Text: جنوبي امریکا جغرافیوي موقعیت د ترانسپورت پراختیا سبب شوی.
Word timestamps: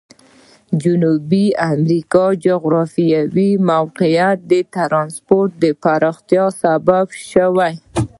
جنوبي 0.83 1.45
امریکا 1.73 2.23
جغرافیوي 2.45 3.49
موقعیت 3.71 4.37
د 4.51 4.53
ترانسپورت 4.75 5.59
پراختیا 5.83 6.45
سبب 6.61 7.05
شوی. 7.29 7.73